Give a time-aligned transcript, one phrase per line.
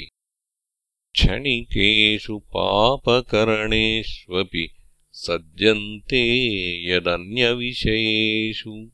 [1.10, 4.68] क्षणिकेषु पापकरणेष्वपि
[5.12, 6.24] सज्जन्ते
[6.90, 8.90] यदन्यविषयेषु